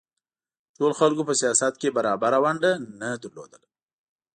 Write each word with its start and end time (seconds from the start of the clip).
ټولو 0.77 0.93
خلکو 1.01 1.21
په 1.29 1.33
سیاست 1.41 1.73
کې 1.81 1.95
برابره 1.97 2.37
ونډه 2.43 2.71
نه 2.99 3.09
لرله. 3.35 3.59